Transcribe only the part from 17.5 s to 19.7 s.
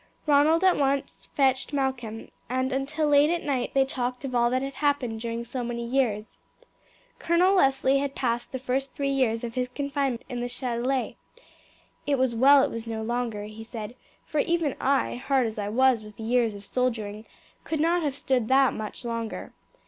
could not have stood that much longer.